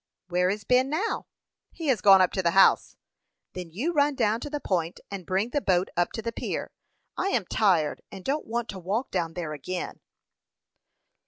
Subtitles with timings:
[0.29, 1.27] "Where is Ben, now?"
[1.71, 2.97] "He has gone up to the house."
[3.53, 6.71] "Then you run down to the Point, and bring the boat up to the pier.
[7.17, 9.99] I am tired, and don't want to walk down there again."